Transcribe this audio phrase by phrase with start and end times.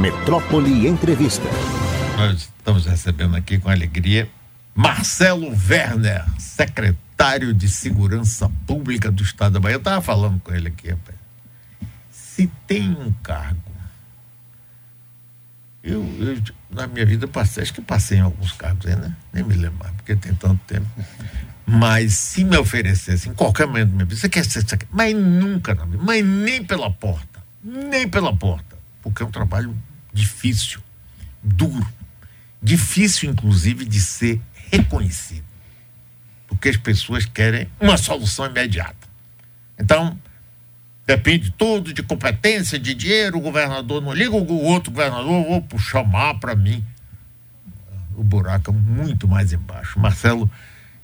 [0.00, 1.46] Metrópole Entrevista.
[2.16, 4.30] Nós estamos recebendo aqui com alegria
[4.74, 9.74] Marcelo Werner, secretário de Segurança Pública do Estado da Bahia.
[9.74, 11.18] Eu estava falando com ele aqui, rapaz.
[12.10, 13.60] Se tem um cargo,
[15.82, 19.14] eu, eu na minha vida passei, acho que passei em alguns cargos aí, né?
[19.34, 20.86] Nem me lembro mais, porque tem tanto tempo.
[21.66, 24.88] Mas se me oferecesse em qualquer momento da minha vida, você quer ser secretário?
[24.96, 29.76] Mas nunca, não, mas nem pela porta, nem pela porta, porque é um trabalho
[30.12, 30.80] difícil,
[31.42, 31.86] duro,
[32.62, 35.44] difícil inclusive de ser reconhecido,
[36.46, 39.08] porque as pessoas querem uma solução imediata.
[39.78, 40.18] Então,
[41.06, 46.34] depende tudo de competência, de dinheiro, o governador não liga, o outro governador, vou chamar
[46.34, 46.84] para mim.
[48.16, 49.98] O buraco é muito mais embaixo.
[49.98, 50.50] Marcelo,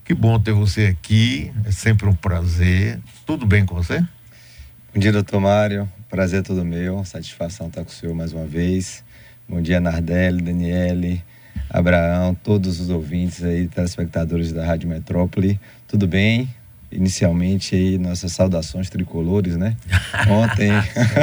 [0.05, 3.01] que bom ter você aqui, é sempre um prazer.
[3.25, 4.01] Tudo bem com você?
[4.01, 5.91] Bom dia, doutor Mário.
[6.17, 9.05] Prazer é todo meu, satisfação estar com o senhor mais uma vez.
[9.47, 11.23] Bom dia, Nardelli, Daniele,
[11.69, 15.61] Abraão, todos os ouvintes aí, telespectadores da Rádio Metrópole.
[15.87, 16.49] Tudo bem?
[16.91, 19.77] Inicialmente aí nossas saudações tricolores, né?
[20.27, 20.71] Ontem,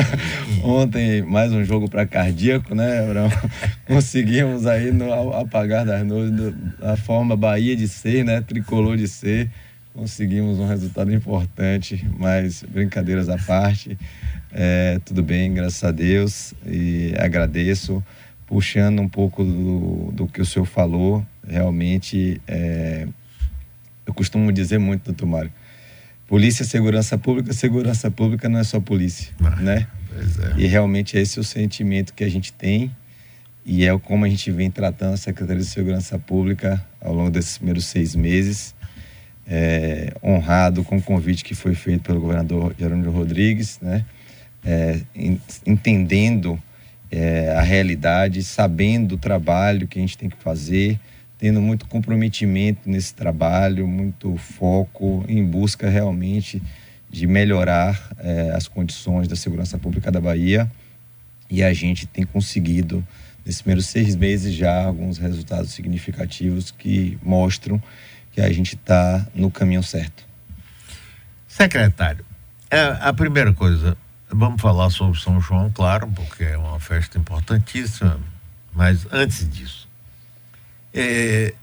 [0.63, 3.31] ontem mais um jogo para cardíaco, né, Abraão?
[3.87, 8.41] Conseguimos aí no apagar das nuvens da forma Bahia de ser, né?
[8.41, 9.49] Tricolor de ser.
[9.93, 13.95] Conseguimos um resultado importante, mas brincadeiras à parte,
[14.53, 18.03] é, tudo bem, graças a Deus, e agradeço
[18.45, 23.07] puxando um pouco do, do que o senhor falou, realmente, é,
[24.05, 25.51] eu costumo dizer muito, doutor Mário,
[26.27, 29.87] polícia, segurança pública, segurança pública não é só polícia, ah, né?
[30.55, 30.61] É.
[30.61, 32.95] E realmente esse é o sentimento que a gente tem
[33.65, 37.57] e é como a gente vem tratando a Secretaria de Segurança Pública ao longo desses
[37.57, 38.75] primeiros seis meses,
[39.47, 44.05] é, honrado com o convite que foi feito pelo governador Jerônimo Rodrigues, né?
[44.65, 45.01] É,
[45.65, 46.61] entendendo
[47.11, 50.99] é, a realidade, sabendo o trabalho que a gente tem que fazer,
[51.37, 56.61] tendo muito comprometimento nesse trabalho, muito foco em busca realmente
[57.09, 60.71] de melhorar é, as condições da segurança pública da Bahia.
[61.51, 63.05] E a gente tem conseguido,
[63.45, 67.81] nesses primeiros seis meses, já alguns resultados significativos que mostram
[68.31, 70.23] que a gente está no caminho certo.
[71.47, 72.25] Secretário,
[72.71, 73.95] é, a primeira coisa,
[74.35, 78.19] Vamos falar sobre São João, claro, porque é uma festa importantíssima,
[78.73, 79.87] mas antes disso,
[80.91, 81.53] é,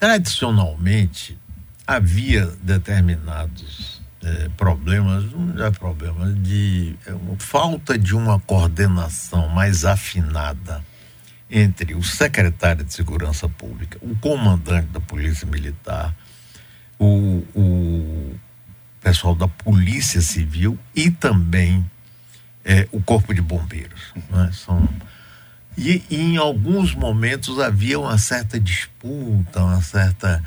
[0.00, 1.38] tradicionalmente
[1.86, 10.84] havia determinados é, problemas, não é problemas de é, falta de uma coordenação mais afinada
[11.48, 16.12] entre o secretário de Segurança Pública, o comandante da Polícia Militar,
[16.98, 18.34] o, o
[19.00, 21.88] pessoal da Polícia Civil e também
[22.64, 24.12] é, o Corpo de Bombeiros.
[24.30, 24.50] Né?
[24.52, 24.88] São,
[25.76, 30.42] e, e, em alguns momentos havia uma certa disputa, uma certa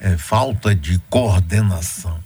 [0.00, 2.18] é, falta de coordenação.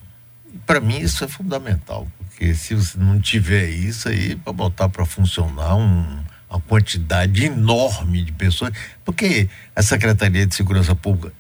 [0.65, 5.05] Para mim isso é fundamental, porque se você não tiver isso aí, para botar para
[5.05, 8.73] funcionar um, uma quantidade enorme de pessoas,
[9.05, 11.33] porque a Secretaria de Segurança Pública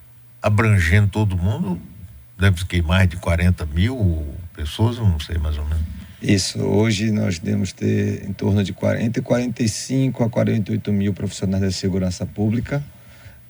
[0.42, 1.80] abrangendo todo mundo
[2.38, 5.84] deve ter mais de 40 mil pessoas, não sei mais ou menos.
[6.20, 11.62] Isso, hoje nós devemos ter em torno de 40, entre 45 a 48 mil profissionais
[11.62, 12.82] da segurança pública,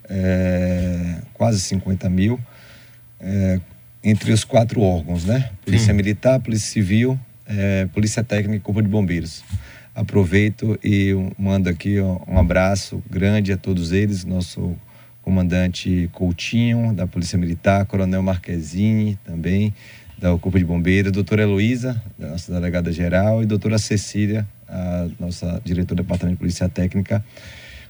[0.09, 2.39] é, quase 50 mil,
[3.19, 3.59] é,
[4.03, 5.49] entre os quatro órgãos, né?
[5.65, 5.93] Polícia Sim.
[5.93, 9.43] Militar, Polícia Civil, é, Polícia Técnica e Corpo de Bombeiros.
[9.95, 14.77] Aproveito e mando aqui um abraço grande a todos eles, nosso
[15.27, 19.73] comandante Coutinho, da Polícia Militar, Coronel Marquezine também,
[20.17, 25.61] da Corpo de Bombeiros, doutora Heloísa, da nossa delegada geral, e doutora Cecília, a nossa
[25.65, 27.21] diretora do Departamento de Polícia Técnica.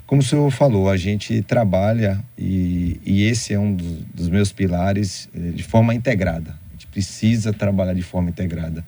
[0.07, 4.51] Como o senhor falou, a gente trabalha e, e esse é um dos, dos, meus
[4.51, 6.55] pilares eh, de forma integrada.
[6.69, 8.83] A gente precisa trabalhar de forma integrada.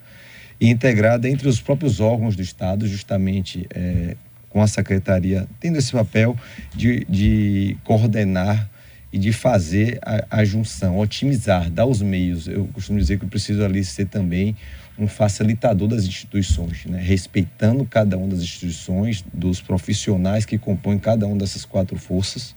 [0.59, 4.15] E integrada entre os próprios órgãos do Estado, justamente é,
[4.49, 6.35] com a secretaria tendo esse papel
[6.75, 8.69] de, de coordenar
[9.11, 12.47] e de fazer a, a, junção, otimizar, dar os meios.
[12.47, 14.55] Eu costumo dizer que eu preciso ali ser também
[14.97, 17.01] um facilitador das instituições, né?
[17.01, 22.55] respeitando cada uma das instituições, dos profissionais que compõem cada uma dessas quatro forças,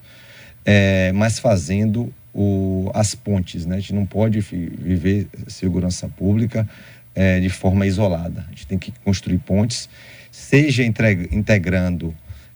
[0.65, 3.65] é, mas fazendo o, as pontes.
[3.65, 3.77] Né?
[3.77, 6.69] A gente não pode viver segurança pública
[7.15, 8.45] é, de forma isolada.
[8.49, 9.89] A gente tem que construir pontes
[10.33, 12.13] seja integrando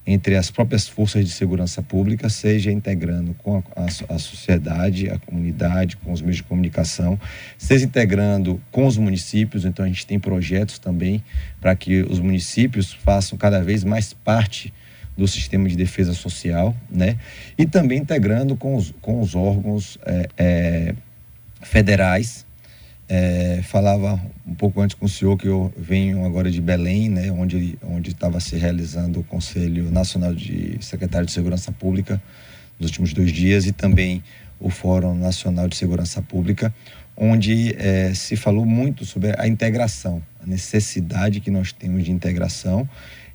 [0.06, 5.18] entre as próprias forças de segurança pública, seja integrando com a, a, a, sociedade, a
[5.18, 7.20] comunidade, com os meios de comunicação,
[7.58, 9.64] seja integrando com os municípios.
[9.64, 11.22] Então, a gente tem projetos também
[11.60, 14.72] para que os municípios façam cada vez mais parte
[15.16, 17.16] do sistema de defesa social, né?
[17.58, 20.94] E também integrando com os, com os órgãos é, é,
[21.62, 22.45] federais,
[23.08, 27.30] é, falava um pouco antes com o senhor que eu venho agora de Belém, né,
[27.30, 32.20] onde onde estava se realizando o Conselho Nacional de Secretário de Segurança Pública
[32.78, 34.22] nos últimos dois dias e também
[34.58, 36.74] o Fórum Nacional de Segurança Pública,
[37.16, 42.88] onde é, se falou muito sobre a integração, a necessidade que nós temos de integração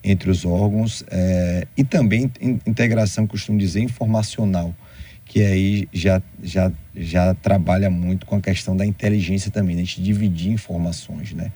[0.03, 2.31] entre os órgãos é, e também
[2.65, 4.75] integração, costumo dizer, informacional
[5.31, 9.81] que aí já, já, já trabalha muito com a questão da inteligência também, né?
[9.81, 11.53] a gente dividir informações, né?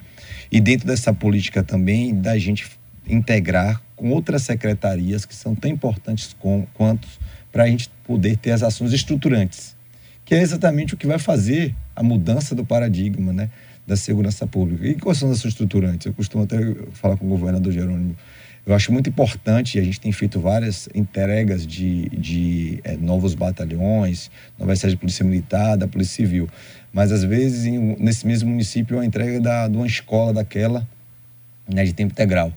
[0.50, 2.66] E dentro dessa política também, da gente
[3.06, 7.06] integrar com outras secretarias que são tão importantes com, quanto
[7.52, 9.76] para a gente poder ter as ações estruturantes,
[10.24, 13.50] que é exatamente o que vai fazer a mudança do paradigma, né?
[13.86, 14.88] Da segurança pública.
[14.88, 16.08] E quais são as ações estruturantes?
[16.08, 16.58] Eu costumo até
[16.94, 18.16] falar com o governador Jerônimo
[18.66, 24.32] eu acho muito importante, a gente tem feito várias entregas de, de é, novos batalhões,
[24.58, 26.50] nova sede de polícia militar, da polícia civil.
[26.92, 30.88] Mas às vezes em, nesse mesmo município é uma entrega da, de uma escola daquela,
[31.72, 32.52] né, de tempo integral.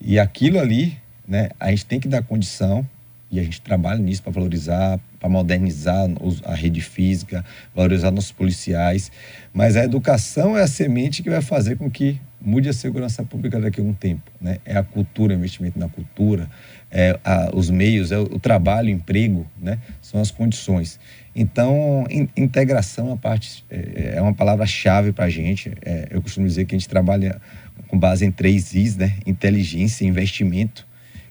[0.00, 0.96] E aquilo ali,
[1.26, 2.88] né, a gente tem que dar condição
[3.28, 6.08] e a gente trabalha nisso para valorizar, para modernizar
[6.44, 7.44] a rede física,
[7.74, 9.10] valorizar nossos policiais.
[9.52, 13.58] Mas a educação é a semente que vai fazer com que mude a segurança pública
[13.58, 14.30] daqui a um tempo.
[14.40, 14.58] Né?
[14.64, 16.48] É a cultura, investimento na cultura,
[16.88, 19.80] é a, os meios, é o, o, trabalho, o emprego, né?
[20.00, 21.00] são as condições.
[21.34, 25.72] Então, in, integração a parte, é, é uma palavra-chave para a gente.
[25.84, 27.40] É, eu costumo dizer que a gente trabalha
[27.88, 29.14] com base em três Is, né?
[29.26, 30.86] inteligência, investimento,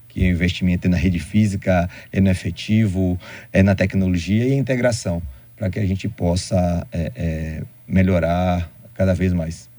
[0.10, 3.18] que o investimento é na rede física, é no efetivo,
[3.54, 5.22] é na tecnologia e integração,
[5.56, 9.74] para que a gente possa é, é, melhorar cada vez mais.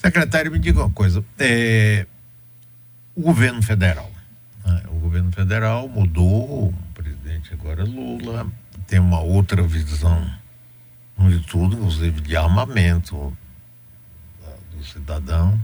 [0.00, 1.22] Secretário, me diga uma coisa.
[1.38, 2.06] É,
[3.14, 4.10] o governo federal.
[4.64, 4.82] Né?
[4.88, 8.50] O governo federal mudou, o presidente agora é Lula,
[8.86, 10.26] tem uma outra visão
[11.18, 13.36] de tudo, inclusive de armamento
[14.74, 15.60] do cidadão.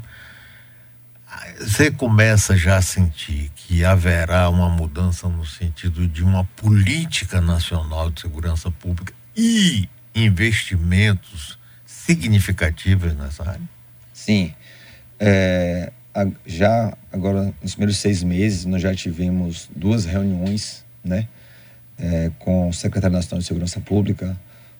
[1.59, 8.11] Você começa já a sentir que haverá uma mudança no sentido de uma política nacional
[8.11, 13.76] de segurança pública e investimentos significativos nessa área?
[14.27, 14.53] Sim.
[15.21, 15.93] É,
[16.45, 21.29] já agora, nos primeiros seis meses, nós já tivemos duas reuniões, né?
[21.97, 24.37] É, com o secretário nacional de Segurança Pública,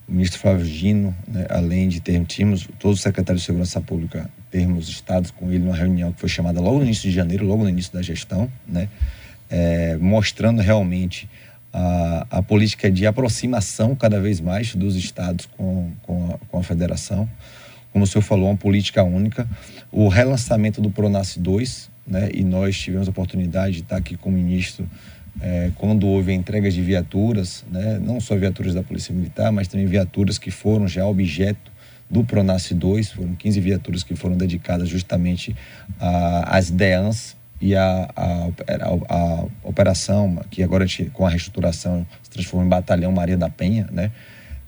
[0.09, 4.89] o ministro Flávio Gino, né, além de termos todos os secretários de Segurança Pública, termos
[4.89, 7.71] estado com ele numa reunião que foi chamada logo no início de janeiro, logo no
[7.71, 8.89] início da gestão, né?
[9.49, 11.29] É, mostrando realmente
[11.73, 16.63] a, a política de aproximação cada vez mais dos estados com, com, a, com a
[16.65, 17.29] federação
[17.97, 19.49] como o senhor falou, uma política única.
[19.91, 24.29] O relançamento do Pronas 2, né, e nós tivemos a oportunidade de estar aqui com
[24.29, 24.87] o ministro
[25.41, 29.67] é, quando houve a entrega de viaturas, né, não só viaturas da Polícia Militar, mas
[29.67, 31.73] também viaturas que foram já objeto
[32.11, 35.57] do Pronas 2, foram 15 viaturas que foram dedicadas justamente
[35.99, 38.11] às DEANs e a,
[39.65, 40.85] operação, que agora
[41.15, 44.13] com a reestruturação se transformou em Batalhão Maria da Penha, né?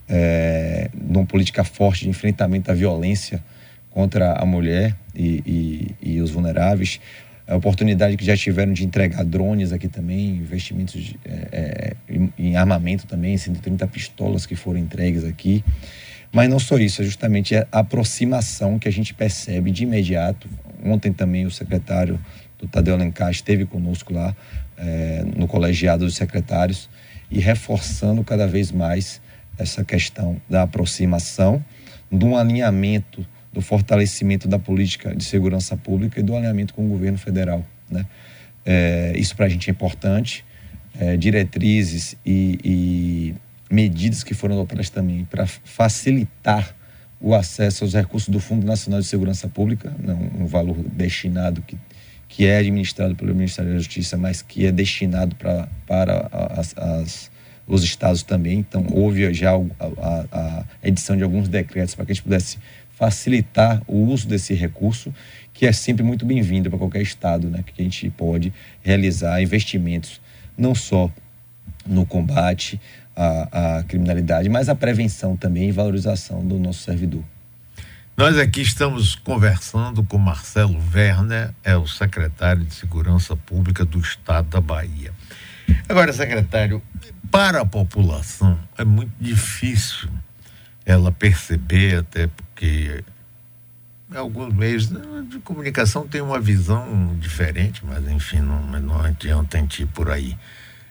[0.09, 3.43] É, numa política forte de enfrentamento à violência
[3.89, 6.99] contra a mulher e, e, e os vulneráveis.
[7.47, 12.55] A oportunidade que já tiveram de entregar drones aqui também, investimentos de, é, é em
[12.55, 15.63] armamento também, 130 pistolas que foram entregues aqui.
[16.31, 20.47] Mas não só isso, é justamente a aproximação que a gente percebe de imediato.
[20.83, 22.19] Ontem também o secretário
[22.59, 24.35] do Tadeu Alencar esteve conosco lá
[24.77, 26.87] é, no colegiado dos secretários
[27.31, 29.19] e reforçando cada vez mais
[29.59, 31.63] essa questão da aproximação,
[32.11, 37.17] um alinhamento, do fortalecimento da política de segurança pública e do alinhamento com o governo
[37.17, 37.65] federal.
[37.89, 38.05] Né?
[38.65, 40.45] É, isso para a gente é importante.
[40.99, 43.35] É, diretrizes e, e
[43.73, 46.75] medidas que foram adotadas também para facilitar
[47.21, 51.61] o acesso aos recursos do Fundo Nacional de Segurança Pública, né, um, um valor destinado
[51.61, 51.77] que,
[52.27, 57.31] que é administrado pelo Ministério da Justiça, mas que é destinado pra, para as, as
[57.69, 58.59] os estados também.
[58.59, 62.57] Então, houve já a, a, a edição de alguns decretos para que a gente pudesse
[62.91, 65.13] facilitar o uso desse recurso,
[65.53, 67.63] que é sempre muito bem-vindo para qualquer estado, né?
[67.65, 70.19] que a gente pode realizar investimentos
[70.57, 71.09] não só
[71.85, 72.79] no combate
[73.15, 77.23] à, à criminalidade, mas a prevenção também e valorização do nosso servidor.
[78.17, 84.49] Nós aqui estamos conversando com Marcelo Werner, é o secretário de Segurança Pública do Estado
[84.49, 85.13] da Bahia.
[85.87, 86.81] Agora, secretário,
[87.31, 90.09] para a população é muito difícil
[90.85, 93.03] ela perceber, até porque
[94.15, 99.85] alguns meios de comunicação têm uma visão diferente, mas enfim, não, não adianta a ir
[99.87, 100.37] por aí.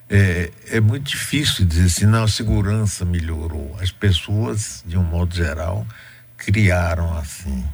[0.08, 3.76] É, é muito difícil dizer assim, não, a segurança melhorou.
[3.80, 5.86] As pessoas, de um modo geral,
[6.36, 7.64] criaram assim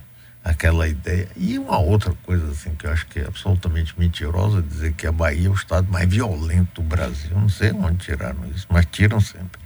[0.45, 1.27] aquela ideia.
[1.35, 5.13] E uma outra coisa assim que eu acho que é absolutamente mentirosa dizer que a
[5.13, 7.31] Bahia é o estado mais violento do Brasil.
[7.33, 9.65] Não sei onde tiraram isso, mas tiram sempre.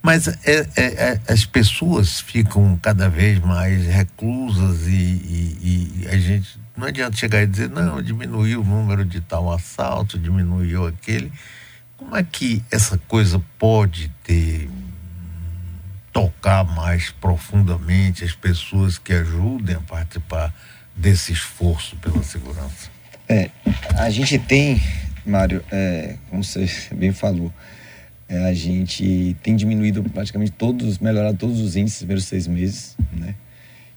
[0.00, 6.18] Mas é, é, é, as pessoas ficam cada vez mais reclusas e, e, e, a
[6.18, 11.32] gente não adianta chegar e dizer não diminuiu o número de tal assalto, diminuiu aquele.
[11.96, 14.68] Como é que essa coisa pode ter
[16.14, 20.54] tocar mais profundamente as pessoas que ajudem a participar
[20.96, 22.88] desse esforço pela segurança?
[23.28, 23.50] É,
[23.96, 24.80] a gente tem,
[25.26, 27.52] Mário, é, como você bem falou,
[28.28, 32.96] é, a gente tem diminuído praticamente todos, melhorado todos os índices nos primeiros seis meses,
[33.12, 33.34] né?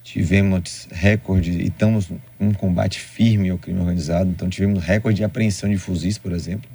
[0.04, 2.10] Tivemos recorde e estamos
[2.40, 4.30] um combate firme ao crime organizado.
[4.30, 6.70] Então tivemos recorde de apreensão de fuzis, por exemplo.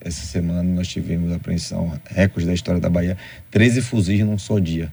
[0.00, 3.16] Essa semana nós tivemos a apreensão, recorde da história da Bahia,
[3.50, 4.92] 13 fuzis num só dia.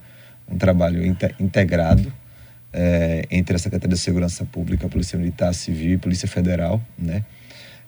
[0.49, 1.03] Um trabalho
[1.39, 2.13] integrado
[2.71, 7.23] é, entre a Secretaria de Segurança Pública, Polícia Militar, Civil e Polícia Federal, né?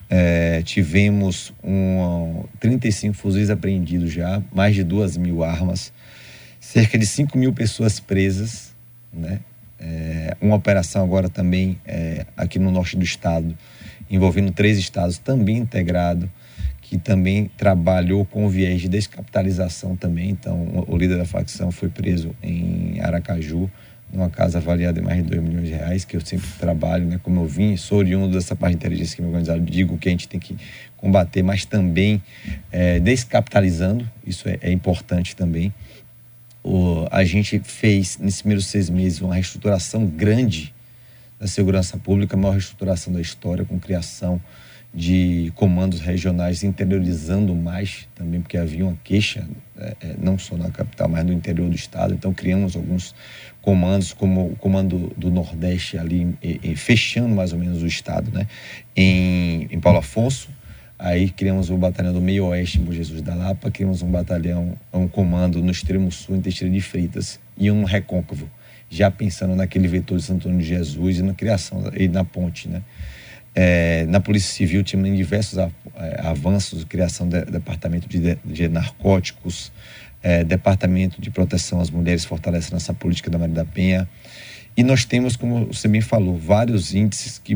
[0.09, 5.91] É, tivemos um, 35 fuzis apreendidos já, mais de 2 mil armas,
[6.61, 8.73] cerca de 5 mil pessoas presas,
[9.11, 9.41] né?
[9.79, 13.55] É, uma operação agora também é, aqui no norte do estado,
[14.09, 16.31] envolvendo três estados, também integrado,
[16.89, 20.29] que também trabalhou com viés de descapitalização também.
[20.29, 23.69] Então, o líder da facção foi preso em Aracaju,
[24.11, 27.19] numa casa avaliada em mais de 2 milhões de reais, que eu sempre trabalho, né?
[27.21, 30.29] Como eu vim, sou oriundo dessa parte de inteligência crime organizado, digo que a gente
[30.29, 30.55] tem que
[30.95, 32.23] combater, mas também
[32.71, 35.73] é, descapitalizando, isso é, é importante também.
[36.63, 40.73] O, a gente fez, nesses primeiros seis meses, uma reestruturação grande
[41.37, 44.41] da segurança pública, a maior reestruturação da história, com criação
[44.97, 50.71] de comandos regionais interiorizando mais também, porque havia uma queixa, é, é, não só na
[50.71, 52.15] capital, mas no interior do estado.
[52.15, 53.13] Então, criamos alguns
[53.61, 56.35] comandos, como o comando do Nordeste ali,
[56.75, 58.47] fechando mais ou menos o estado, né?
[58.95, 60.49] Em, em Paulo Afonso,
[60.97, 64.75] aí criamos o batalhão do Meio Oeste em Bom Jesus da Lapa, criamos um batalhão,
[64.91, 68.49] um comando no extremo sul, em Teixeira de Fritas, e um recôncavo,
[68.89, 72.67] já pensando naquele vetor de Santo Antônio de Jesus e na criação, e na ponte,
[72.67, 72.81] né?
[73.59, 75.71] É, na Polícia Civil tínhamos diversos é,
[76.23, 79.71] avanços, criação do departamento de, de narcóticos,
[80.21, 84.07] é, departamento de proteção às mulheres fortalecendo essa política da Maria da Penha.
[84.77, 87.55] E nós temos, como você bem falou, vários índices que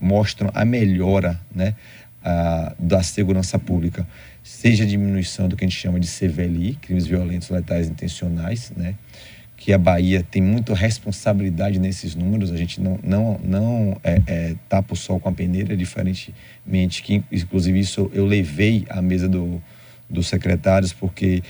[0.00, 1.74] mostram a melhora né,
[2.24, 4.08] a, da segurança pública,
[4.42, 8.94] seja a diminuição do que a gente chama de CVLI, crimes violentos letais intencionais, né,
[9.62, 12.50] que a Bahia tem muita responsabilidade nesses números.
[12.50, 17.22] A gente não, não, não é, é, tapa o sol com a peneira, diferentemente que,
[17.30, 19.62] inclusive, isso eu levei à mesa do,
[20.10, 21.44] dos secretários, porque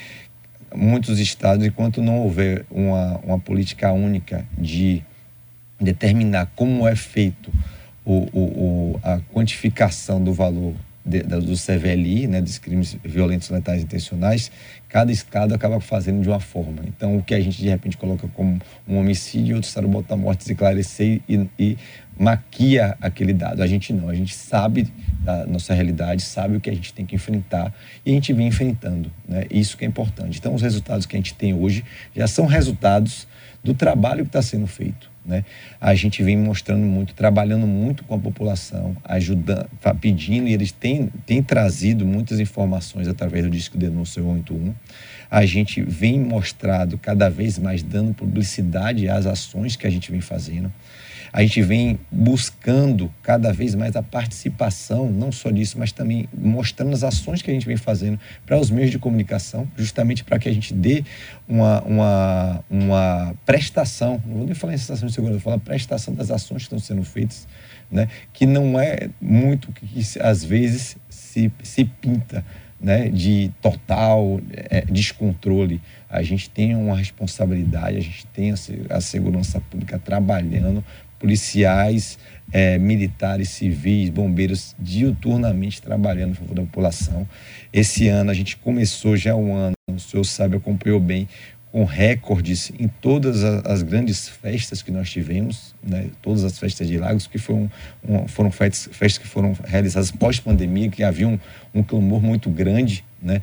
[0.74, 5.02] muitos estados, enquanto não houver uma, uma política única de
[5.80, 7.50] determinar como é feito
[8.04, 13.82] o, o, o a quantificação do valor de, do CVLI, né, dos crimes violentos letais
[13.82, 14.50] intencionais,
[14.88, 16.82] cada estado acaba fazendo de uma forma.
[16.86, 20.16] Então, o que a gente de repente coloca como um homicídio, outro estado bota a
[20.16, 21.78] morte, esclarecer e, e
[22.18, 23.62] maquia aquele dado.
[23.62, 27.06] A gente não, a gente sabe da nossa realidade, sabe o que a gente tem
[27.06, 29.10] que enfrentar e a gente vem enfrentando.
[29.26, 29.46] Né?
[29.50, 30.38] Isso que é importante.
[30.38, 33.26] Então, os resultados que a gente tem hoje já são resultados
[33.62, 35.11] do trabalho que está sendo feito.
[35.24, 35.44] Né?
[35.80, 39.68] A gente vem mostrando muito, trabalhando muito com a população, ajudando,
[40.00, 44.74] pedindo, e eles têm, têm trazido muitas informações através do Disco Denúncia 81.
[45.30, 50.20] A gente vem mostrado cada vez mais, dando publicidade às ações que a gente vem
[50.20, 50.72] fazendo.
[51.32, 56.92] A gente vem buscando cada vez mais a participação, não só disso, mas também mostrando
[56.92, 60.46] as ações que a gente vem fazendo para os meios de comunicação, justamente para que
[60.46, 61.02] a gente dê
[61.48, 66.12] uma, uma, uma prestação, não vou nem falar em sensação de segurança, vou falar prestação
[66.14, 67.48] das ações que estão sendo feitas,
[67.90, 68.08] né?
[68.32, 72.44] que não é muito que, que às vezes se, se pinta
[72.82, 75.80] né, de total é, descontrole.
[76.10, 78.54] A gente tem uma responsabilidade, a gente tem a,
[78.90, 80.84] a segurança pública trabalhando
[81.22, 82.18] policiais,
[82.52, 87.26] é, militares, civis, bombeiros, diuturnamente trabalhando em favor da população.
[87.72, 91.28] Esse ano a gente começou já um ano, o senhor sabe, acompanhou bem,
[91.70, 96.10] com recordes em todas as grandes festas que nós tivemos, né?
[96.20, 97.70] todas as festas de Lagos, que foram,
[98.26, 101.38] foram festas, festas, que foram realizadas pós-pandemia, que havia um,
[101.72, 103.40] um clamor muito grande, né?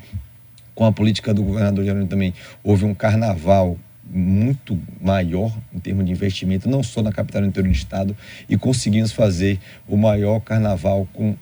[0.76, 2.32] com a política do governador Jerônimo também,
[2.62, 3.76] houve um carnaval
[4.12, 8.16] muito maior em termos de investimento, não só na capital do interior do estado,
[8.48, 11.36] e conseguimos fazer o maior carnaval com,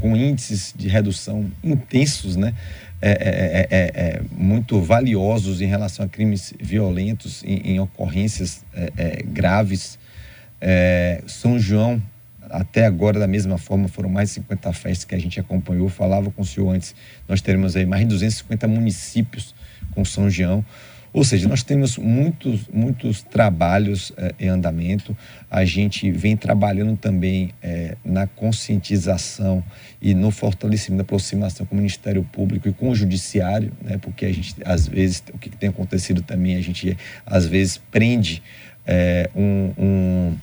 [0.00, 2.54] com índices de redução intensos, né?
[3.04, 8.64] É é, é, é, é, muito valiosos em relação a crimes violentos, em, em ocorrências
[8.72, 9.98] é, graves.
[11.26, 12.00] São João,
[12.48, 15.88] até agora, da mesma forma, foram mais de 50 festas que a gente acompanhou.
[15.88, 16.94] Falava com o senhor antes,
[17.26, 19.52] nós teremos aí mais de 250 municípios
[19.92, 20.64] com São João.
[21.12, 25.14] Ou seja, nós temos muitos, muitos trabalhos eh, em andamento.
[25.50, 29.62] A gente vem trabalhando também eh, na conscientização
[30.00, 33.98] e no fortalecimento da aproximação com o Ministério Público e com o Judiciário, né?
[33.98, 38.42] porque a gente, às vezes, o que tem acontecido também, a gente, às vezes, prende
[38.86, 40.36] eh, um, um,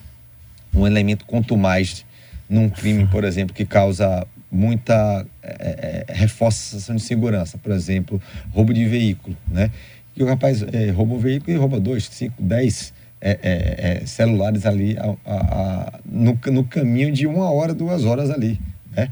[0.82, 2.06] um elemento quanto mais
[2.48, 8.20] num crime, por exemplo, que causa muita é, reforçação de segurança, por exemplo,
[8.52, 9.70] roubo de veículo, né?
[10.14, 14.66] Que o rapaz é, rouba um veículo e rouba dois, cinco, dez é, é, celulares
[14.66, 18.60] ali a, a, a, no, no caminho de uma hora, duas horas ali,
[18.96, 19.10] né?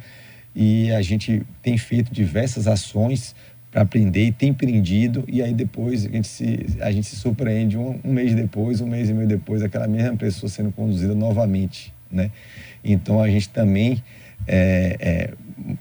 [0.55, 3.35] E a gente tem feito diversas ações
[3.69, 7.77] para aprender e tem prendido e aí depois a gente se, a gente se surpreende
[7.77, 11.93] um, um, mês depois, um mês e meio depois, aquela mesma pessoa sendo conduzida novamente,
[12.11, 12.31] né?
[12.83, 14.01] Então a gente também
[14.47, 15.33] é,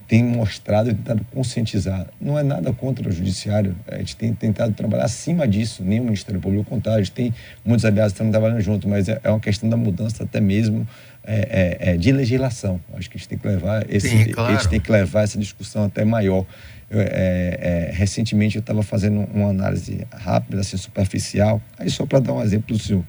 [0.07, 2.07] tem mostrado e tentado conscientizar.
[2.19, 6.03] Não é nada contra o judiciário, a gente tem tentado trabalhar acima disso, nem o
[6.03, 9.19] Ministério Público, ao contrário, a gente tem muitos aliados que estão trabalhando junto, mas é,
[9.23, 10.87] é uma questão da mudança até mesmo
[11.23, 12.79] é, é, é, de legislação.
[12.93, 14.53] Acho que a gente tem que levar esse, Sim, claro.
[14.53, 16.45] a gente tem que levar essa discussão até maior.
[16.89, 22.33] Eu, é, recentemente eu estava fazendo uma análise rápida, assim, superficial, aí só para dar
[22.33, 23.03] um exemplo do senhor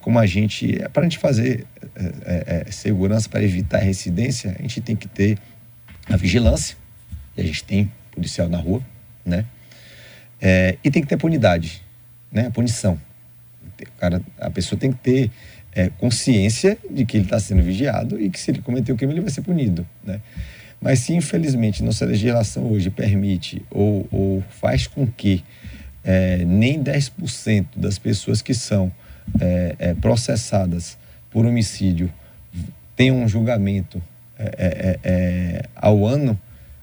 [0.00, 1.66] como a gente, para a gente fazer
[2.24, 5.38] é, é, segurança para evitar a residência, a gente tem que ter
[6.08, 6.76] a vigilância,
[7.36, 8.82] e a gente tem policial na rua,
[9.24, 9.44] né?
[10.40, 11.82] É, e tem que ter punidade,
[12.30, 12.46] né?
[12.46, 13.00] A punição.
[13.64, 15.30] O cara, a pessoa tem que ter
[15.72, 19.12] é, consciência de que ele está sendo vigiado e que se ele cometer o crime
[19.12, 20.20] ele vai ser punido, né?
[20.80, 25.44] Mas se infelizmente nossa legislação hoje permite ou, ou faz com que
[26.04, 28.92] é, nem 10% das pessoas que são
[29.40, 30.96] é, é, processadas
[31.30, 32.12] por homicídio
[32.94, 34.02] tenham um julgamento
[34.38, 36.38] é, é, é, ao ano,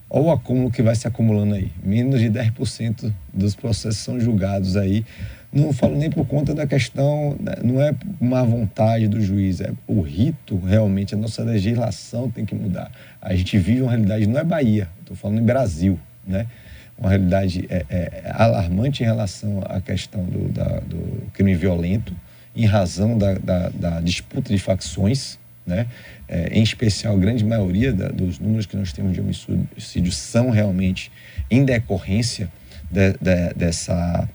[0.09, 1.71] olha o acúmulo que vai se acumulando aí.
[1.83, 5.05] Menos de 10% dos processos são julgados aí.
[5.51, 9.71] Não falo nem por conta da questão, né, não é má vontade do juiz, é
[9.85, 12.91] o rito realmente, a nossa legislação tem que mudar.
[13.21, 16.47] A gente vive uma realidade, não é Bahia, estou falando em Brasil, né?
[16.97, 22.15] Uma realidade é, é, alarmante em relação à questão do, da, do crime violento,
[22.55, 25.87] em razão da, da, da disputa de facções, né?
[26.27, 30.49] É, em especial, a grande maioria da, dos números que nós temos de homicídio são
[30.49, 31.11] realmente
[31.49, 32.51] em decorrência
[32.91, 34.27] de, de, dessa,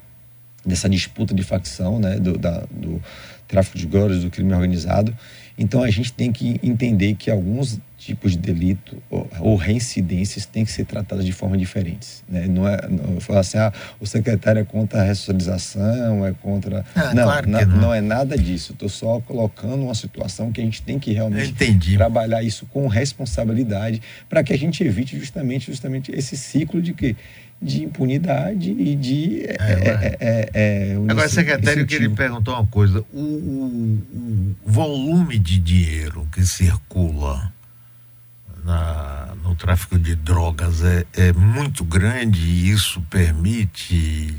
[0.65, 2.19] dessa disputa de facção, né?
[2.19, 3.01] do, da, do
[3.47, 5.17] tráfico de drogas, do crime organizado.
[5.59, 10.65] Então a gente tem que entender que alguns tipos de delito ou, ou reincidências têm
[10.65, 12.23] que ser tratadas de forma diferentes.
[12.29, 12.47] Né?
[12.47, 16.85] Não é não, falar assim, ah, o secretário é contra a ressocialização, é contra.
[16.95, 18.73] Ah, não, claro não, não, é nada disso.
[18.73, 21.53] Estou só colocando uma situação que a gente tem que realmente
[21.97, 27.17] trabalhar isso com responsabilidade para que a gente evite justamente, justamente esse ciclo de que
[27.61, 29.45] de impunidade e de.
[29.45, 34.71] É, é, é, é, é Agora, secretário, que ele perguntou uma coisa: o, o, o,
[34.71, 37.53] volume de dinheiro que circula
[38.65, 44.35] na, no tráfico de drogas é, é muito grande e isso permite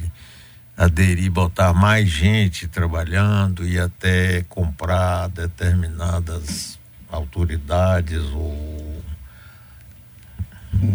[0.78, 6.80] aderir, botar mais gente trabalhando e até comprar determinadas
[7.12, 8.89] autoridades ou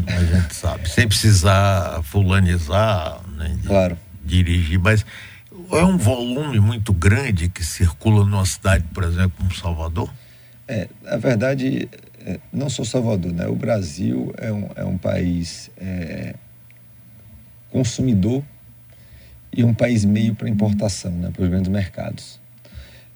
[0.07, 3.99] a gente sabe, sem precisar fulanizar, né, claro.
[4.25, 5.05] dirigir, mas
[5.73, 10.13] é um volume muito grande que circula numa cidade, por exemplo, como Salvador?
[10.67, 11.89] É, na verdade,
[12.25, 13.47] é, não só Salvador, né?
[13.47, 16.35] O Brasil é um, é um país é,
[17.71, 18.43] consumidor
[19.53, 21.31] e um país meio para importação, né?
[21.31, 22.41] Para os grandes mercados.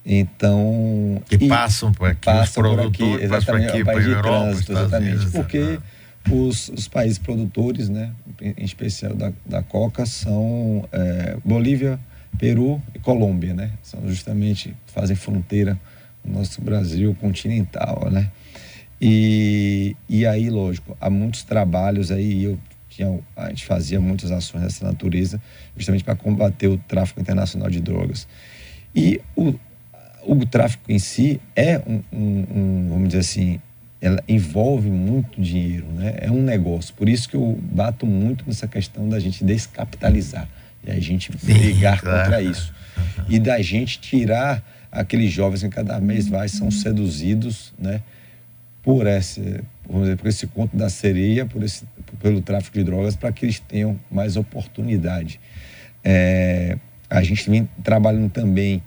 [0.04, 1.22] Então.
[1.28, 4.72] Que passam por aqui, passam por aqui, exatamente, aqui, é um país de Europa, trânsito,
[4.72, 5.14] exatamente.
[5.14, 5.78] Unidos, porque
[6.30, 11.98] os, os países produtores, né, em especial da, da coca, são é, Bolívia,
[12.38, 13.72] Peru e Colômbia, né?
[13.82, 15.78] São justamente fazem fronteira
[16.24, 18.30] no nosso Brasil continental, né?
[19.00, 22.44] E, e aí, lógico, há muitos trabalhos aí.
[22.44, 25.40] Eu tinha, a gente fazia muitas ações dessa natureza,
[25.76, 28.26] justamente para combater o tráfico internacional de drogas.
[28.94, 29.54] E o,
[30.22, 33.60] o tráfico em si é um, um, um, vamos dizer assim,
[34.00, 36.14] ela envolve muito dinheiro, né?
[36.18, 36.94] É um negócio.
[36.94, 40.48] Por isso que eu bato muito nessa questão da gente descapitalizar
[40.86, 42.22] e a gente brigar claro.
[42.22, 43.24] contra isso uhum.
[43.28, 48.00] e da gente tirar aqueles jovens que cada mês vai são seduzidos, né?
[48.82, 51.84] Por esse, vamos dizer, por esse conto da sereia, por esse,
[52.22, 55.40] pelo tráfico de drogas, para que eles tenham mais oportunidade.
[56.02, 56.78] É,
[57.10, 58.82] a gente vem trabalhando também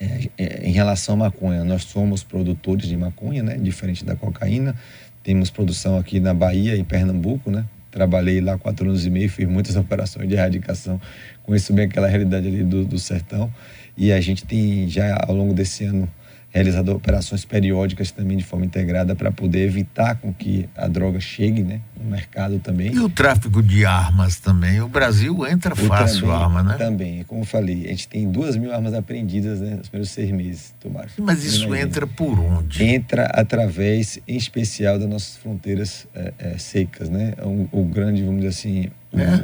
[0.00, 3.58] é, é, em relação à maconha, nós somos produtores de maconha, né?
[3.58, 4.74] Diferente da cocaína.
[5.22, 7.66] Temos produção aqui na Bahia, em Pernambuco, né?
[7.90, 10.98] Trabalhei lá quatro anos e meio, fiz muitas operações de erradicação,
[11.42, 13.52] conheço bem aquela realidade ali do, do sertão.
[13.96, 16.08] E a gente tem já ao longo desse ano
[16.50, 21.62] realizado operações periódicas também de forma integrada para poder evitar com que a droga chegue
[21.62, 22.92] né, no mercado também.
[22.92, 24.80] E o tráfico de armas também?
[24.80, 26.76] O Brasil entra fácil também, arma, né?
[26.76, 30.30] Também, como eu falei, a gente tem duas mil armas apreendidas né, nos primeiros seis
[30.32, 31.12] meses, Tomás.
[31.18, 32.82] Mas isso entra por onde?
[32.82, 37.34] Entra através, em especial, das nossas fronteiras é, é, secas, né?
[37.42, 39.36] O, o, grande, vamos dizer assim, é?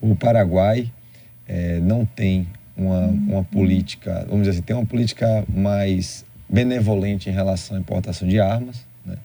[0.00, 0.90] o, o Paraguai
[1.46, 7.32] é, não tem uma, uma política, vamos dizer assim, tem uma política mais benevolente em
[7.32, 9.16] relação à importação de armas, né?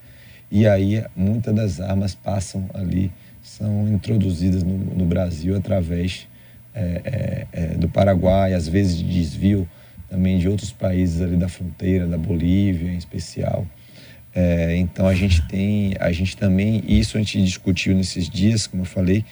[0.52, 3.12] e aí muitas das armas passam ali,
[3.42, 6.28] são introduzidas no, no Brasil através
[6.74, 9.70] é, é, é, do Paraguai, às vezes de desvio
[10.10, 13.66] também de outros países ali da fronteira, da Bolívia em especial.
[14.36, 18.82] É, então a gente tem, a gente também, isso a gente discutiu nesses dias, como
[18.82, 19.24] eu falei,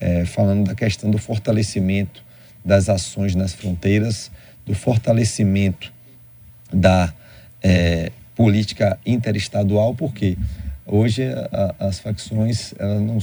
[0.00, 2.25] é, falando da questão do fortalecimento
[2.66, 4.30] das ações nas fronteiras,
[4.66, 5.92] do fortalecimento
[6.72, 7.14] da
[7.62, 10.36] é, política interestadual, porque
[10.84, 13.18] hoje a, as facções elas não,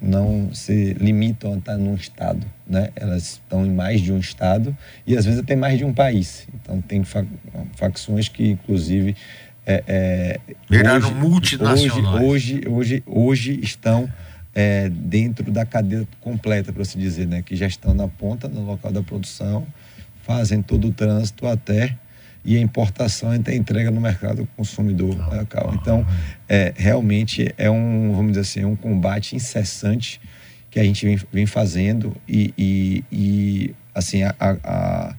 [0.00, 2.90] não, se limitam a estar num estado, né?
[2.94, 4.76] elas estão em mais de um estado
[5.06, 6.46] e às vezes até mais de um país.
[6.54, 7.02] Então tem
[7.74, 9.16] facções que inclusive
[9.64, 12.22] é, é, viraram hoje, multinacionais.
[12.22, 14.06] Hoje, hoje, hoje, hoje estão
[14.54, 17.42] é, dentro da cadeia completa, para se dizer, né?
[17.42, 19.66] que já estão na ponta, no local da produção,
[20.22, 21.96] fazem todo o trânsito até
[22.44, 25.72] e a importação e a entrega no mercado consumidor local.
[25.80, 26.06] Então,
[26.48, 30.20] é, realmente é um, vamos dizer assim, um combate incessante
[30.70, 35.14] que a gente vem, vem fazendo e, e, e assim, a, a,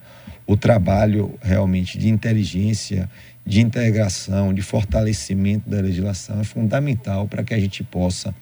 [0.45, 3.09] o trabalho realmente de inteligência,
[3.45, 8.33] de integração, de fortalecimento da legislação é fundamental para que a gente possa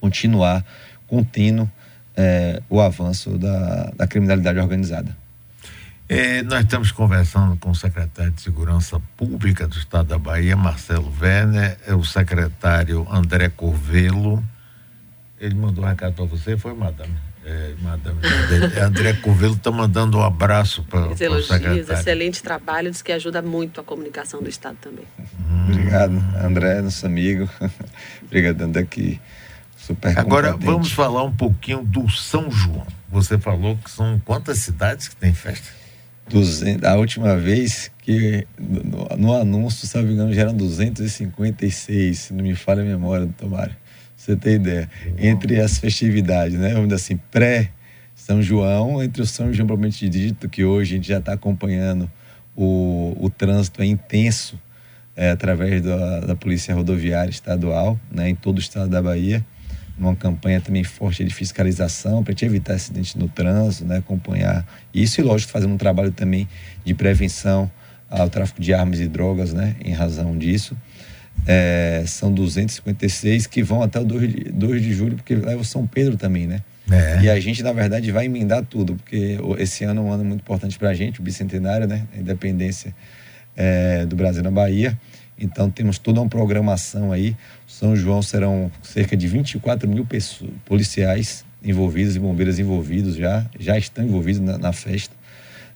[0.00, 0.64] continuar
[1.06, 1.70] contínuo
[2.16, 5.16] é, o avanço da, da criminalidade organizada.
[6.08, 11.12] É, nós estamos conversando com o secretário de Segurança Pública do Estado da Bahia, Marcelo
[11.20, 14.42] Werner, é o secretário André Corvelo.
[15.40, 17.14] Ele mandou um recado para você, foi, madame?
[17.44, 18.18] É, madame
[18.84, 21.80] André Corvelo está mandando um abraço para o secretário.
[21.80, 25.04] excelente trabalho, diz que ajuda muito a comunicação do Estado também.
[25.16, 25.70] Hum.
[25.70, 27.48] Obrigado, André, nosso amigo.
[28.26, 29.20] Obrigado, André, que
[29.90, 32.86] Super Agora vamos falar um pouquinho do São João.
[33.10, 35.68] Você falou que são quantas cidades que tem festa?
[36.28, 42.16] 200, a última vez que no, no anúncio, se não me engano, já eram 256,
[42.16, 43.74] se não me falha a memória do Tomário.
[44.16, 44.88] Você tem ideia.
[45.18, 46.68] Entre as festividades, né?
[46.68, 47.72] Vamos dizer assim, pré
[48.14, 52.08] São João, entre o São João propriamente dito, que hoje a gente já está acompanhando
[52.54, 54.56] o, o trânsito é intenso
[55.16, 59.44] é, através da, da Polícia Rodoviária Estadual, né, em todo o estado da Bahia
[59.98, 65.24] uma campanha também forte de fiscalização para evitar acidentes no trânsito, né, acompanhar isso e,
[65.24, 66.48] lógico, fazendo um trabalho também
[66.84, 67.70] de prevenção
[68.08, 70.76] ao tráfico de armas e drogas, né, em razão disso.
[71.46, 75.64] É, são 256 que vão até o 2 de, 2 de julho, porque leva o
[75.64, 76.60] São Pedro também, né?
[76.90, 77.22] É.
[77.22, 80.40] E a gente, na verdade, vai emendar tudo, porque esse ano é um ano muito
[80.40, 82.06] importante para a gente, o bicentenário, né?
[82.14, 82.94] A independência
[83.56, 84.98] é, do Brasil na Bahia.
[85.40, 87.36] Então temos toda uma programação aí.
[87.66, 93.76] São João serão cerca de 24 mil pessoas, policiais envolvidos e bombeiros envolvidos já, já
[93.76, 95.14] estão envolvidos na, na festa.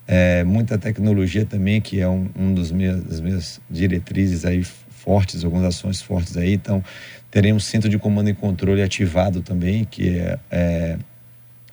[0.06, 5.44] É, muita tecnologia também, que é um, um dos meus, das minhas diretrizes aí fortes,
[5.44, 6.52] algumas ações fortes aí.
[6.52, 6.82] Então,
[7.30, 10.98] teremos centro de comando e controle ativado também, que é, é,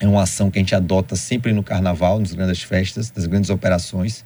[0.00, 3.50] é uma ação que a gente adota sempre no carnaval, nas grandes festas, nas grandes
[3.50, 4.24] operações,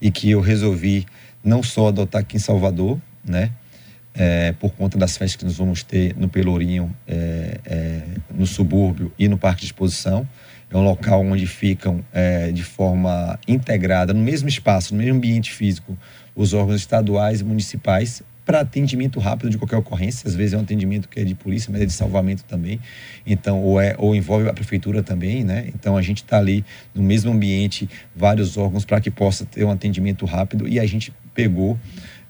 [0.00, 1.06] e que eu resolvi
[1.44, 3.50] não só adotar aqui em Salvador, né?
[4.16, 8.02] É, por conta das festas que nós vamos ter no Pelourinho, é, é,
[8.32, 10.26] no subúrbio e no Parque de Exposição.
[10.70, 15.52] É um local onde ficam é, de forma integrada, no mesmo espaço, no mesmo ambiente
[15.52, 15.98] físico,
[16.34, 20.28] os órgãos estaduais e municipais, para atendimento rápido de qualquer ocorrência.
[20.28, 22.80] Às vezes é um atendimento que é de polícia, mas é de salvamento também.
[23.26, 25.70] Então, ou, é, ou envolve a prefeitura também, né?
[25.74, 29.70] Então, a gente está ali no mesmo ambiente, vários órgãos, para que possa ter um
[29.70, 30.68] atendimento rápido.
[30.68, 31.78] E a gente pegou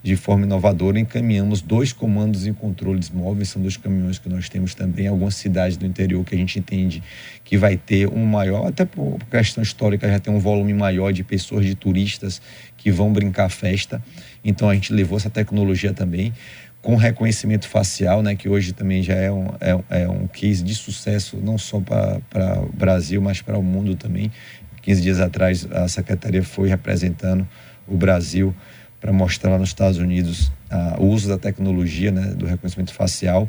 [0.04, 4.74] de forma inovadora, encaminhamos dois comandos em controles móveis, são dois caminhões que nós temos
[4.74, 7.02] também algumas cidades do interior que a gente entende
[7.42, 11.24] que vai ter um maior, até por questão histórica, já tem um volume maior de
[11.24, 12.42] pessoas, de turistas
[12.76, 14.02] que vão brincar festa.
[14.44, 16.32] Então a gente levou essa tecnologia também
[16.84, 20.74] com reconhecimento facial, né, que hoje também já é um, é, é um case de
[20.74, 24.30] sucesso, não só para o Brasil, mas para o mundo também.
[24.82, 27.48] 15 dias atrás, a secretaria foi representando
[27.88, 28.54] o Brasil
[29.00, 33.48] para mostrar lá nos Estados Unidos uh, o uso da tecnologia, né, do reconhecimento facial.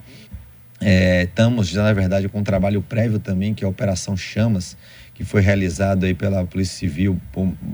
[0.80, 4.78] É, estamos já, na verdade, com um trabalho prévio também, que é a Operação Chamas,
[5.16, 7.20] que foi realizado aí pela Polícia Civil,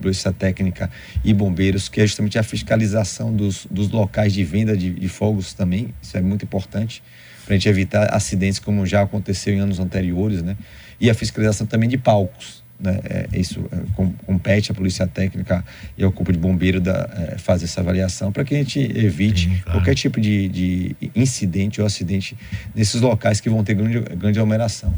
[0.02, 0.90] Polícia Técnica
[1.24, 5.54] e Bombeiros, que é justamente a fiscalização dos, dos locais de venda de, de fogos
[5.54, 5.94] também.
[6.02, 7.04] Isso é muito importante
[7.44, 10.56] para a gente evitar acidentes como já aconteceu em anos anteriores, né?
[11.00, 13.78] E a fiscalização também de palcos né, é, isso é,
[14.26, 15.64] compete à polícia técnica
[15.96, 19.44] e ao corpo de bombeiro da, é, fazer essa avaliação para que a gente evite
[19.44, 19.72] Sim, claro.
[19.80, 22.36] qualquer tipo de, de, incidente ou acidente
[22.74, 24.92] nesses locais que vão ter grande, grande aglomeração.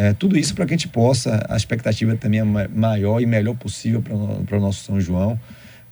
[0.00, 3.56] É, tudo isso para que a gente possa, a expectativa também é maior e melhor
[3.56, 5.38] possível para o nosso São João.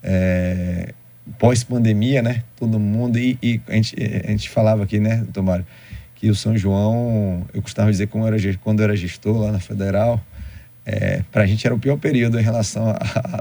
[0.01, 0.95] É,
[1.41, 2.45] Pós-pandemia, né?
[2.55, 3.19] Todo mundo.
[3.19, 5.67] E, e, a, gente, a gente falava aqui, né, Tomário,
[6.15, 9.59] que o São João, eu costumava dizer eu era, quando eu era gestor lá na
[9.59, 10.25] Federal,
[10.85, 12.99] é, para a gente era o pior período em relação a,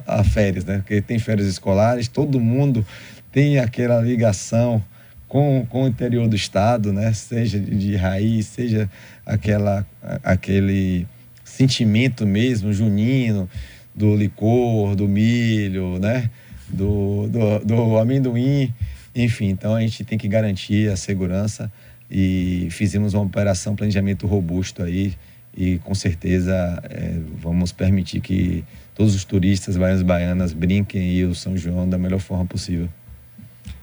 [0.08, 0.78] a, a, férias, né?
[0.78, 2.84] Porque tem férias escolares, todo mundo
[3.32, 4.84] tem aquela ligação
[5.28, 7.14] com, com o interior do estado, né?
[7.14, 8.90] Seja de, de raiz, seja
[9.26, 9.86] aquela,
[10.24, 11.08] aquele
[11.44, 13.50] sentimento mesmo junino
[13.94, 16.30] do licor, do milho, né?
[16.68, 18.74] Do, do, do amendoim,
[19.16, 19.50] enfim.
[19.50, 21.72] Então a gente tem que garantir a segurança
[22.10, 25.14] e fizemos uma operação planejamento robusto aí
[25.56, 31.24] e com certeza é, vamos permitir que todos os turistas baianos e baianas brinquem e
[31.24, 32.90] o São João da melhor forma possível.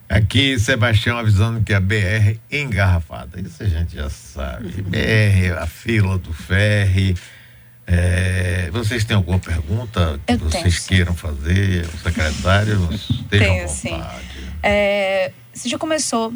[0.09, 4.69] Aqui, Sebastião avisando que a BR engarrafada, isso a gente já sabe.
[4.83, 7.17] BR, a fila do ferry.
[7.87, 11.87] É, vocês têm alguma pergunta que Eu vocês tenho, queiram fazer?
[11.87, 12.89] O secretário,
[13.29, 14.03] tenho, sim.
[14.63, 16.31] É, você já começou,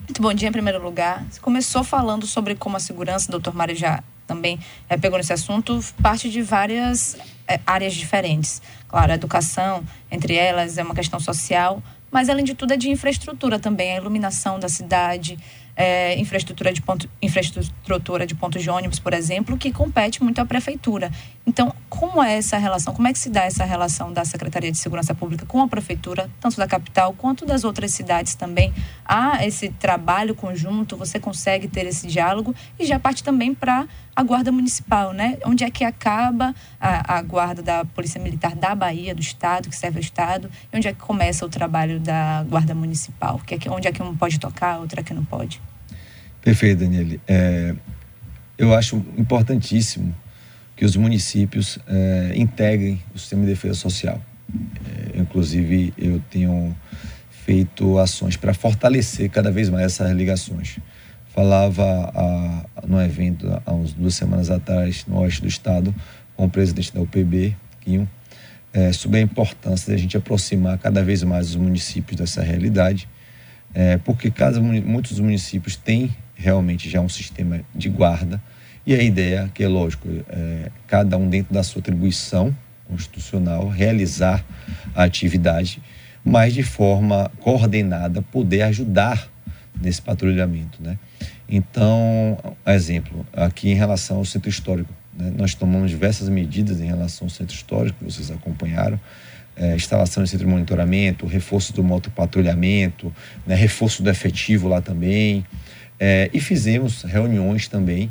[0.00, 3.54] muito bom dia em primeiro lugar, você começou falando sobre como a segurança, o doutor
[3.54, 7.16] Mário já também é, pegou nesse assunto, parte de várias
[7.48, 8.62] é, áreas diferentes.
[8.86, 12.90] Claro, a educação, entre elas, é uma questão social, mas além de tudo é de
[12.90, 15.38] infraestrutura também, a iluminação da cidade,
[15.76, 20.44] é, infraestrutura, de ponto, infraestrutura de pontos de ônibus, por exemplo, que compete muito à
[20.44, 21.10] prefeitura.
[21.50, 22.94] Então, como é essa relação?
[22.94, 26.30] Como é que se dá essa relação da Secretaria de Segurança Pública com a prefeitura,
[26.38, 28.72] tanto da capital quanto das outras cidades também?
[29.04, 30.96] Há esse trabalho conjunto?
[30.96, 32.54] Você consegue ter esse diálogo?
[32.78, 35.38] E já parte também para a guarda municipal, né?
[35.44, 39.74] Onde é que acaba a, a, guarda da Polícia Militar da Bahia, do Estado, que
[39.74, 43.40] serve ao Estado, e onde é que começa o trabalho da guarda municipal?
[43.44, 45.60] Que é que, onde é que um pode tocar, outra que não pode?
[46.40, 47.20] Perfeito, Daniele.
[47.26, 47.74] É,
[48.56, 50.14] eu acho importantíssimo
[50.80, 54.18] que os municípios é, integrem o sistema de defesa social.
[55.14, 56.74] É, inclusive, eu tenho
[57.28, 60.78] feito ações para fortalecer cada vez mais essas ligações.
[61.34, 65.94] Falava a, no evento há uns duas semanas atrás, no oeste do estado,
[66.34, 68.08] com o presidente da UPB, Quinho,
[68.72, 73.06] é, sobre a importância de a gente aproximar cada vez mais os municípios dessa realidade,
[73.74, 74.32] é, porque
[74.82, 78.42] muitos municípios têm realmente já um sistema de guarda.
[78.86, 82.54] E a ideia, que é lógico, é, cada um dentro da sua atribuição
[82.88, 84.44] constitucional, realizar
[84.94, 85.80] a atividade,
[86.24, 89.30] mas de forma coordenada, poder ajudar
[89.80, 90.82] nesse patrulhamento.
[90.82, 90.98] Né?
[91.48, 95.32] Então, exemplo, aqui em relação ao centro histórico, né?
[95.36, 99.00] nós tomamos diversas medidas em relação ao centro histórico, que vocês acompanharam,
[99.56, 103.14] é, instalação de centro de monitoramento, reforço do motopatrulhamento,
[103.46, 103.54] né?
[103.54, 105.44] reforço do efetivo lá também,
[105.98, 108.10] é, e fizemos reuniões também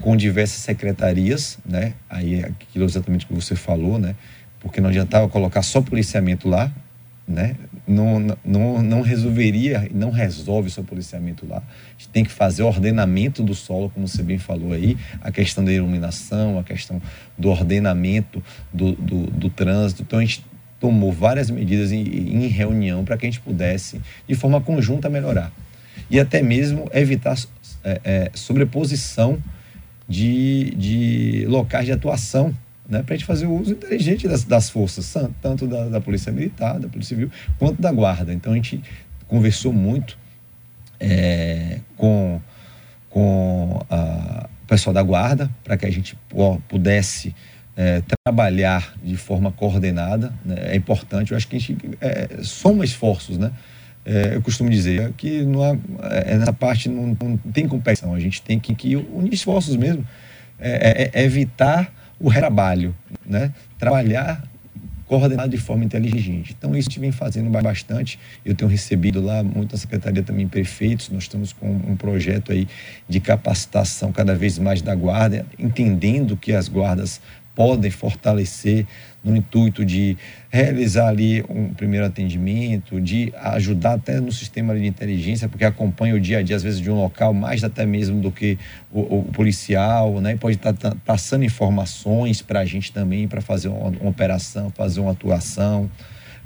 [0.00, 1.94] com diversas secretarias, né?
[2.08, 4.14] Aí é aquilo exatamente que você falou, né?
[4.60, 6.72] Porque não adiantava colocar só policiamento lá,
[7.26, 7.56] né?
[7.86, 11.58] Não, não, não resolveria, não resolve só policiamento lá.
[11.58, 15.30] A gente tem que fazer o ordenamento do solo, como você bem falou aí, a
[15.30, 17.00] questão da iluminação, a questão
[17.36, 20.02] do ordenamento do, do, do trânsito.
[20.02, 20.44] Então a gente
[20.80, 25.52] tomou várias medidas em, em reunião para que a gente pudesse, de forma conjunta, melhorar
[26.10, 27.36] e até mesmo evitar
[27.82, 29.38] é, é, sobreposição
[30.08, 32.54] de, de locais de atuação,
[32.88, 36.30] né, para a gente fazer o uso inteligente das, das forças, tanto da, da, Polícia
[36.30, 38.32] Militar, da Polícia Civil, quanto da Guarda.
[38.32, 38.82] Então a gente
[39.26, 40.18] conversou muito
[41.00, 42.40] é, com,
[43.08, 46.16] com a, o pessoal da guarda, para que a gente
[46.68, 47.34] pudesse
[47.76, 50.32] é, trabalhar de forma coordenada.
[50.44, 50.56] Né?
[50.72, 53.50] É importante, eu acho que a gente é, soma esforços, né?
[54.04, 55.76] É, eu costumo dizer que não há,
[56.10, 60.06] é, nessa parte não, não, tem competição, a gente tem que, que unir esforços mesmo,
[60.58, 63.52] é, é, é evitar o retrabalho, né?
[63.78, 64.42] trabalhar
[65.06, 66.54] coordenado de forma inteligente.
[66.58, 68.18] Então, isso a gente vem fazendo bastante.
[68.44, 71.10] Eu tenho recebido lá muito secretaria também prefeitos.
[71.10, 72.66] Nós estamos com um projeto aí
[73.08, 77.20] de capacitação cada vez mais da guarda, entendendo que as guardas
[77.54, 78.86] podem fortalecer
[79.24, 80.18] no intuito de
[80.50, 86.20] realizar ali um primeiro atendimento, de ajudar até no sistema de inteligência, porque acompanha o
[86.20, 88.58] dia a dia, às vezes, de um local, mais até mesmo do que
[88.92, 90.32] o, o policial, né?
[90.32, 94.70] E pode estar tá, passando informações para a gente também, para fazer uma, uma, operação,
[94.70, 95.90] fazer uma atuação.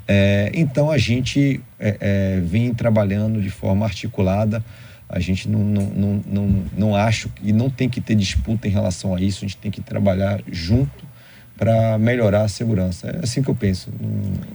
[0.07, 4.63] É, então, a gente é, é, vem trabalhando de forma articulada,
[5.09, 8.71] a gente não, não, não, não, não acho que não tem que ter disputa em
[8.71, 11.09] relação a isso, a gente tem que trabalhar junto
[11.57, 13.07] para melhorar a segurança.
[13.07, 13.91] É assim que eu penso.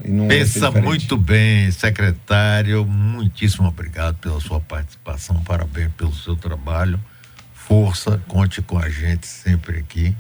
[0.07, 2.87] Não, Pensa muito bem, secretário.
[2.87, 5.43] Muitíssimo obrigado pela sua participação.
[5.43, 6.99] Parabéns pelo seu trabalho.
[7.53, 10.17] Força, conte com a gente sempre aqui.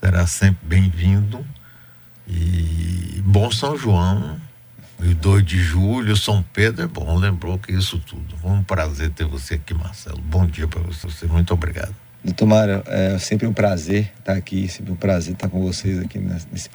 [0.00, 1.44] Será sempre bem-vindo.
[2.26, 4.40] E bom São João.
[5.00, 8.36] E 2 de julho, São Pedro é bom, lembrou que isso tudo.
[8.38, 10.20] Foi um prazer ter você aqui, Marcelo.
[10.20, 11.26] Bom dia para você.
[11.26, 11.94] Muito obrigado.
[12.22, 16.18] Doutor Mário, é sempre um prazer estar aqui, sempre um prazer estar com vocês aqui
[16.18, 16.68] nesse,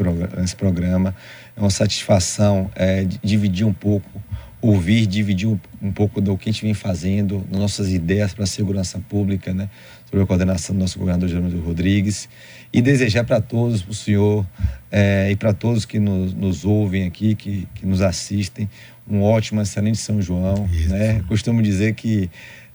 [0.56, 1.14] programa.
[1.56, 4.24] É uma satisfação é, dividir um pouco,
[4.64, 8.48] ouvir, dividir um, um, pouco do que a gente vem fazendo, nossas ideias para a
[8.48, 9.70] segurança pública, né?
[10.06, 12.30] sobre a coordenação do nosso governador Geraldo Rodrigues.
[12.72, 14.46] E desejar para todos, para o senhor
[14.90, 18.70] é, e para todos que nos, nos, ouvem aqui, que, que nos assistem,
[19.06, 20.68] um ótimo, excelente São João.
[20.88, 21.22] Né?
[21.28, 22.30] Costumo dizer que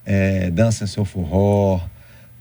[0.04, 1.80] é, dança seu forró,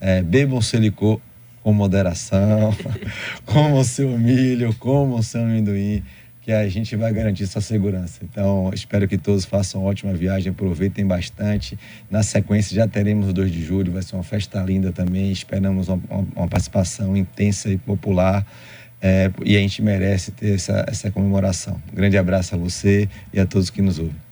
[0.01, 1.21] é, bebam seu licor
[1.63, 2.75] com moderação,
[3.45, 6.03] comam seu milho, comam seu amendoim,
[6.47, 8.21] que a gente vai garantir sua segurança.
[8.23, 11.77] Então, espero que todos façam uma ótima viagem, aproveitem bastante.
[12.09, 15.29] Na sequência, já teremos o 2 de julho, vai ser uma festa linda também.
[15.29, 16.01] Esperamos uma,
[16.33, 18.47] uma participação intensa e popular.
[19.01, 21.81] É, e a gente merece ter essa, essa comemoração.
[21.91, 24.26] Um grande abraço a você e a todos que nos ouvem.